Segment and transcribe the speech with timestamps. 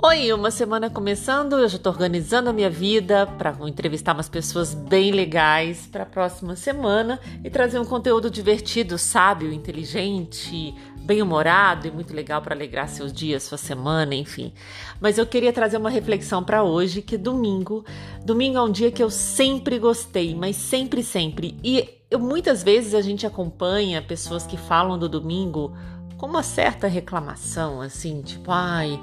[0.00, 4.72] Oi, uma semana começando, eu já estou organizando a minha vida para entrevistar umas pessoas
[4.72, 11.90] bem legais para a próxima semana e trazer um conteúdo divertido, sábio, inteligente, bem-humorado e
[11.90, 14.52] muito legal para alegrar seus dias, sua semana, enfim.
[15.00, 17.84] Mas eu queria trazer uma reflexão para hoje, que domingo.
[18.24, 21.58] Domingo é um dia que eu sempre gostei, mas sempre, sempre.
[21.60, 25.76] E eu, muitas vezes a gente acompanha pessoas que falam do domingo
[26.16, 29.00] com uma certa reclamação, assim, tipo, ai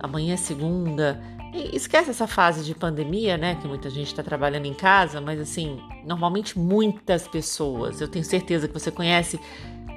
[0.00, 1.20] amanhã é segunda.
[1.52, 3.54] E esquece essa fase de pandemia, né?
[3.54, 8.68] Que muita gente está trabalhando em casa, mas assim, normalmente muitas pessoas, eu tenho certeza
[8.68, 9.40] que você conhece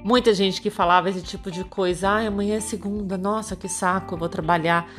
[0.04, 2.10] muita gente que falava esse tipo de coisa.
[2.10, 4.90] Ai, amanhã é segunda, nossa, que saco, eu vou trabalhar.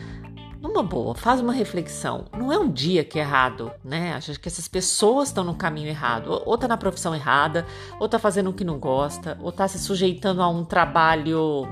[0.60, 2.26] Numa boa, faz uma reflexão.
[2.38, 4.12] Não é um dia que é errado, né?
[4.12, 6.40] Acho que essas pessoas estão no caminho errado.
[6.46, 7.66] Ou tá na profissão errada,
[7.98, 11.66] ou tá fazendo o que não gosta, ou tá se sujeitando a um trabalho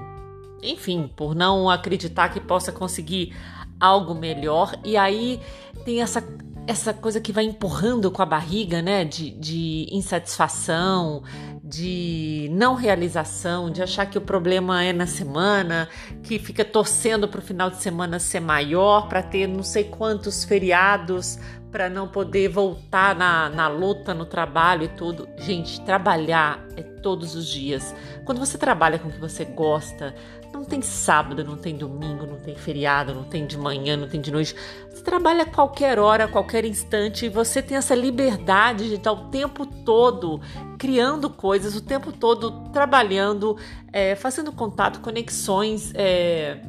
[0.62, 3.34] enfim, por não acreditar que possa conseguir
[3.78, 4.78] algo melhor.
[4.84, 5.41] E aí
[5.84, 6.22] tem essa,
[6.66, 9.05] essa coisa que vai empurrando com a barriga, né?
[9.05, 11.22] De, de insatisfação,
[11.62, 15.88] de não realização, de achar que o problema é na semana,
[16.22, 20.44] que fica torcendo para o final de semana ser maior, para ter não sei quantos
[20.44, 21.38] feriados,
[21.70, 25.28] para não poder voltar na, na luta, no trabalho e tudo.
[25.38, 27.95] Gente, trabalhar é todos os dias.
[28.25, 30.15] Quando você trabalha com o que você gosta,
[30.53, 34.20] não tem sábado, não tem domingo, não tem feriado, não tem de manhã, não tem
[34.20, 34.55] de noite.
[34.91, 39.12] Você trabalha a qualquer hora, a qualquer instante e você tem essa liberdade de estar
[39.12, 40.41] o tempo todo
[40.78, 43.56] criando coisas, o tempo todo trabalhando,
[43.93, 46.61] é, fazendo contato, conexões, é,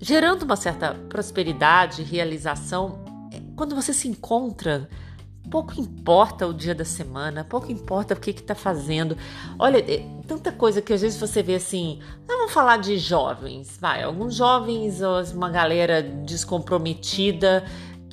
[0.00, 3.02] gerando uma certa prosperidade, realização.
[3.32, 4.88] É, quando você se encontra
[5.50, 9.16] pouco importa o dia da semana, pouco importa o que está fazendo.
[9.58, 12.00] Olha, é tanta coisa que às vezes você vê assim.
[12.26, 14.02] Vamos falar de jovens, vai.
[14.02, 15.00] Alguns jovens,
[15.32, 17.64] uma galera descomprometida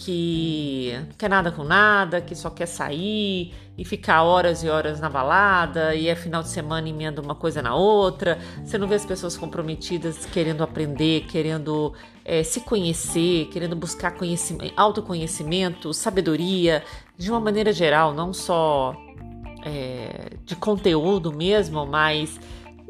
[0.03, 4.99] que não quer nada com nada, que só quer sair e ficar horas e horas
[4.99, 8.39] na balada e é final de semana emenda uma coisa na outra.
[8.63, 11.93] Você não vê as pessoas comprometidas querendo aprender, querendo
[12.25, 16.83] é, se conhecer, querendo buscar conhecimento, autoconhecimento, sabedoria,
[17.15, 18.95] de uma maneira geral, não só
[19.63, 22.39] é, de conteúdo mesmo, mas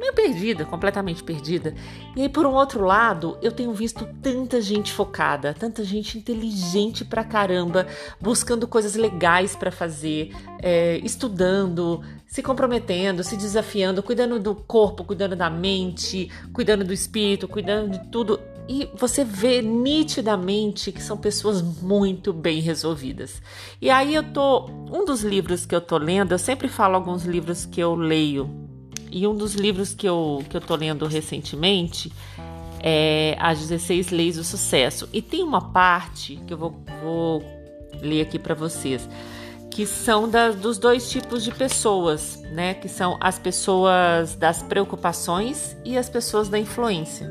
[0.02, 1.76] meio perdida, completamente perdida.
[2.16, 7.06] E aí, por um outro lado, eu tenho visto tanta gente focada, tanta gente inteligente
[7.06, 7.88] pra caramba,
[8.20, 15.36] buscando coisas legais para fazer, é, estudando, se comprometendo, se desafiando, cuidando do corpo, cuidando
[15.36, 18.42] da mente, cuidando do espírito, cuidando de tudo.
[18.68, 23.42] E você vê nitidamente que são pessoas muito bem resolvidas.
[23.80, 24.68] E aí eu tô.
[24.92, 28.71] Um dos livros que eu tô lendo, eu sempre falo alguns livros que eu leio
[29.12, 32.12] e um dos livros que eu, que eu tô lendo recentemente
[32.80, 35.08] é As 16 Leis do Sucesso.
[35.14, 37.44] E tem uma parte que eu vou, vou
[38.02, 39.08] ler aqui para vocês,
[39.70, 42.74] que são da, dos dois tipos de pessoas, né?
[42.74, 47.30] Que são as pessoas das preocupações e as pessoas da influência.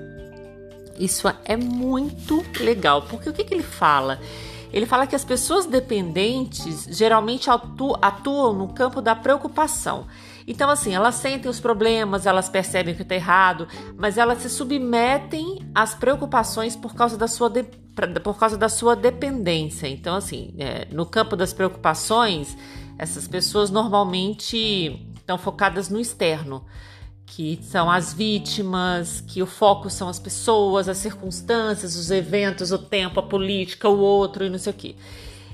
[0.98, 4.20] Isso é muito legal, porque o que, que ele fala?
[4.72, 10.06] Ele fala que as pessoas dependentes geralmente atu atuam no campo da preocupação.
[10.46, 15.58] Então, assim, elas sentem os problemas, elas percebem que está errado, mas elas se submetem
[15.74, 17.64] às preocupações por causa da sua, de,
[18.22, 19.86] por causa da sua dependência.
[19.86, 22.56] Então, assim, é, no campo das preocupações,
[22.98, 26.64] essas pessoas normalmente estão focadas no externo
[27.30, 32.78] que são as vítimas, que o foco são as pessoas, as circunstâncias, os eventos, o
[32.78, 34.96] tempo, a política, o outro e não sei o quê.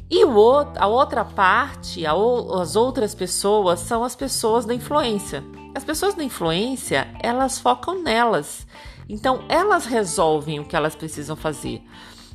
[0.08, 2.12] E a outra parte, a,
[2.60, 5.42] as outras pessoas, são as pessoas da influência.
[5.74, 8.66] As pessoas da influência, elas focam nelas.
[9.08, 11.82] Então, elas resolvem o que elas precisam fazer.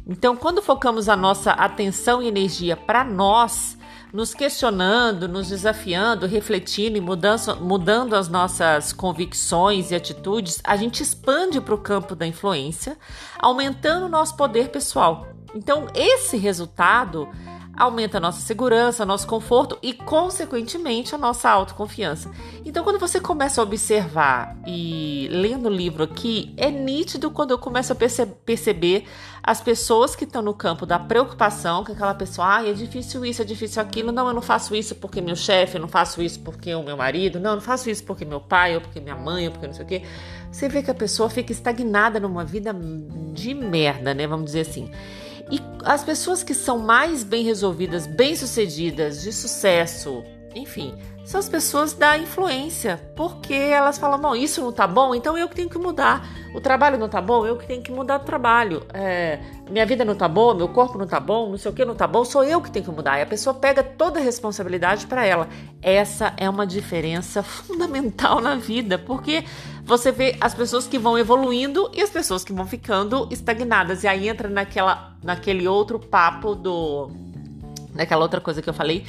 [0.05, 3.77] Então, quando focamos a nossa atenção e energia para nós,
[4.11, 11.61] nos questionando, nos desafiando, refletindo e mudando as nossas convicções e atitudes, a gente expande
[11.61, 12.97] para o campo da influência,
[13.39, 15.27] aumentando o nosso poder pessoal.
[15.55, 17.27] Então, esse resultado
[17.75, 22.29] aumenta a nossa segurança, nosso conforto e, consequentemente, a nossa autoconfiança.
[22.65, 27.57] Então, quando você começa a observar e lendo o livro aqui, é nítido quando eu
[27.57, 29.05] começo a perce perceber
[29.43, 33.41] as pessoas que estão no campo da preocupação, que aquela pessoa, ah, é difícil isso,
[33.41, 36.39] é difícil aquilo, não, eu não faço isso porque meu chefe, eu não faço isso
[36.41, 39.15] porque o meu marido, não, eu não faço isso porque meu pai, ou porque minha
[39.15, 40.03] mãe, ou porque não sei o quê.
[40.51, 42.75] Você vê que a pessoa fica estagnada numa vida
[43.33, 44.27] de merda, né?
[44.27, 44.91] Vamos dizer assim.
[45.51, 50.23] E as pessoas que são mais bem resolvidas, bem sucedidas, de sucesso,
[50.55, 50.93] enfim,
[51.23, 55.47] são as pessoas da influência, porque elas falam: não, isso não tá bom, então eu
[55.47, 56.27] que tenho que mudar.
[56.53, 58.83] O trabalho não tá bom, eu que tenho que mudar o trabalho.
[58.93, 59.39] É,
[59.69, 61.95] minha vida não tá boa, meu corpo não tá bom, não sei o que não
[61.95, 63.19] tá bom, sou eu que tenho que mudar.
[63.19, 65.47] E a pessoa pega toda a responsabilidade para ela.
[65.81, 69.45] Essa é uma diferença fundamental na vida, porque
[69.83, 74.03] você vê as pessoas que vão evoluindo e as pessoas que vão ficando estagnadas.
[74.03, 77.11] E aí entra naquela, naquele outro papo do.
[77.93, 79.05] naquela outra coisa que eu falei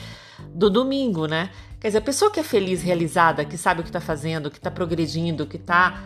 [0.54, 1.50] do domingo, né?
[1.80, 4.58] Quer dizer, a pessoa que é feliz, realizada, que sabe o que está fazendo, que
[4.58, 6.02] está progredindo, que está.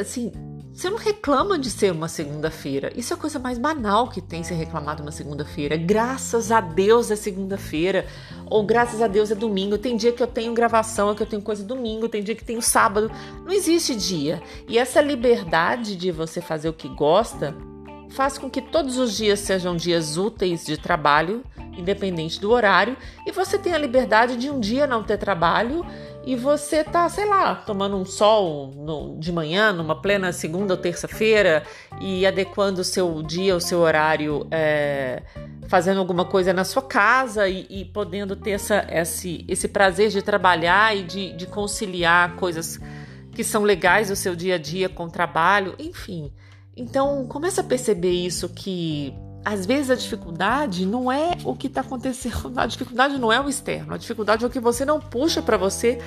[0.00, 0.32] Assim,
[0.74, 2.92] você não reclama de ser uma segunda-feira.
[2.96, 5.76] Isso é a coisa mais banal que tem ser reclamado uma segunda-feira.
[5.76, 8.04] Graças a Deus é segunda-feira.
[8.46, 9.78] Ou graças a Deus é domingo.
[9.78, 12.44] Tem dia que eu tenho gravação, é que eu tenho coisa domingo, tem dia que
[12.44, 13.08] tenho sábado.
[13.44, 14.42] Não existe dia.
[14.68, 17.54] E essa liberdade de você fazer o que gosta
[18.10, 21.44] faz com que todos os dias sejam dias úteis de trabalho,
[21.76, 25.84] independente do horário, e você tenha a liberdade de um dia não ter trabalho
[26.26, 30.80] e você tá, sei lá, tomando um sol no, de manhã, numa plena segunda ou
[30.80, 31.62] terça-feira,
[32.00, 35.22] e adequando o seu dia, o seu horário, é,
[35.68, 40.22] fazendo alguma coisa na sua casa e, e podendo ter essa, esse, esse prazer de
[40.22, 42.80] trabalhar e de, de conciliar coisas
[43.32, 46.32] que são legais do seu dia a dia com o trabalho, enfim.
[46.76, 49.12] Então, começa a perceber isso que
[49.44, 53.48] às vezes a dificuldade não é o que está acontecendo, a dificuldade não é o
[53.48, 55.98] externo, a dificuldade é o que você não puxa para você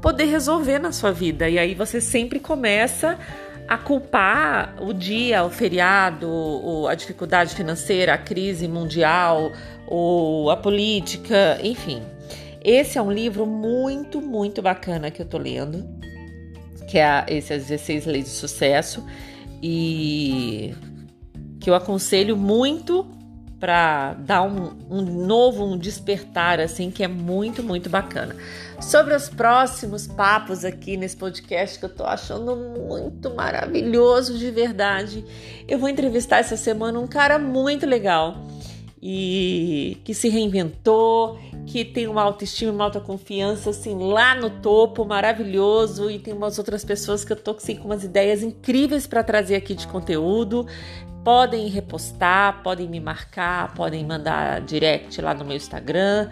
[0.00, 1.48] poder resolver na sua vida.
[1.48, 3.18] E aí você sempre começa
[3.66, 9.50] a culpar o dia, o feriado, a dificuldade financeira, a crise mundial,
[9.86, 12.02] ou a política, enfim.
[12.62, 15.86] Esse é um livro muito, muito bacana que eu tô lendo,
[16.88, 19.04] que é esse As 16 Leis de Sucesso
[19.62, 20.74] e
[21.64, 23.06] que eu aconselho muito
[23.58, 28.36] para dar um, um, novo, um despertar, assim, que é muito, muito bacana.
[28.82, 35.24] Sobre os próximos papos aqui nesse podcast, que eu tô achando muito maravilhoso de verdade,
[35.66, 38.46] eu vou entrevistar essa semana um cara muito legal
[39.02, 41.38] e que se reinventou,
[41.74, 46.56] que tem uma autoestima e uma autoconfiança assim lá no topo, maravilhoso, e tem umas
[46.56, 50.68] outras pessoas que eu tô assim, com umas ideias incríveis para trazer aqui de conteúdo.
[51.24, 56.30] Podem repostar, podem me marcar, podem mandar direct lá no meu Instagram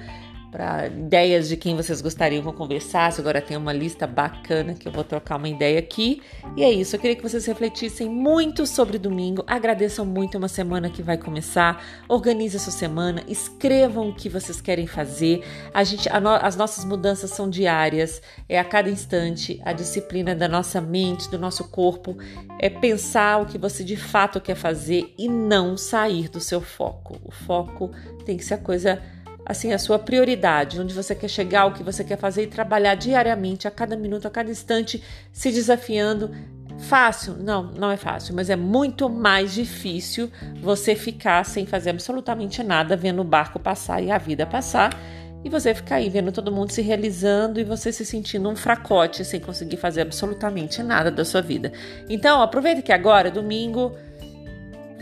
[0.53, 3.13] para ideias de quem vocês gostariam de conversar.
[3.19, 6.23] Agora tem uma lista bacana que eu vou trocar uma ideia aqui.
[6.55, 9.43] E é isso, eu queria que vocês refletissem muito sobre domingo.
[9.47, 11.83] Agradeçam muito uma semana que vai começar.
[12.07, 15.43] Organize essa semana, escrevam o que vocês querem fazer.
[15.73, 19.59] A gente, a no, as nossas mudanças são diárias, é a cada instante.
[19.65, 22.19] A disciplina da nossa mente, do nosso corpo,
[22.59, 27.19] é pensar o que você de fato quer fazer e não sair do seu foco.
[27.25, 27.91] O foco
[28.27, 29.03] tem que ser a coisa
[29.45, 32.95] assim a sua prioridade, onde você quer chegar, o que você quer fazer e trabalhar
[32.95, 35.03] diariamente, a cada minuto, a cada instante,
[35.33, 36.31] se desafiando.
[36.79, 37.35] Fácil?
[37.35, 40.31] Não, não é fácil, mas é muito mais difícil
[40.61, 44.99] você ficar sem fazer absolutamente nada, vendo o barco passar e a vida passar,
[45.45, 49.25] e você ficar aí vendo todo mundo se realizando e você se sentindo um fracote
[49.25, 51.73] sem conseguir fazer absolutamente nada da sua vida.
[52.09, 53.93] Então, aproveita que agora, domingo,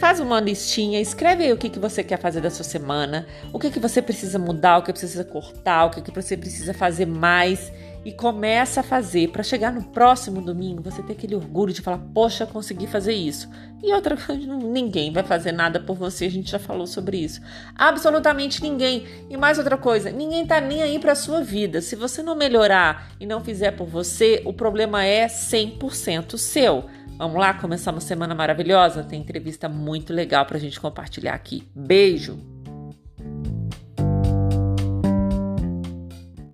[0.00, 3.58] Faz uma listinha, escreve aí o que, que você quer fazer da sua semana, o
[3.58, 7.04] que, que você precisa mudar, o que precisa cortar, o que, que você precisa fazer
[7.04, 7.70] mais
[8.02, 11.98] e começa a fazer para chegar no próximo domingo você ter aquele orgulho de falar,
[12.14, 13.46] poxa, consegui fazer isso.
[13.82, 17.42] E outra coisa, ninguém vai fazer nada por você, a gente já falou sobre isso.
[17.74, 19.04] Absolutamente ninguém.
[19.28, 21.82] E mais outra coisa, ninguém tá nem aí para sua vida.
[21.82, 26.86] Se você não melhorar e não fizer por você, o problema é 100% seu.
[27.20, 29.04] Vamos lá começar uma semana maravilhosa?
[29.04, 31.68] Tem entrevista muito legal para a gente compartilhar aqui.
[31.74, 32.59] Beijo!